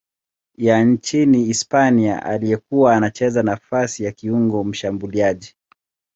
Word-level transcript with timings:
ya 0.57 0.83
nchini 0.83 1.43
Hispania 1.43 2.25
aliyekuwa 2.25 2.95
anacheza 2.95 3.43
nafasi 3.43 4.03
ya 4.03 4.11
kiungo 4.11 4.63
mshambuliaji. 4.63 5.55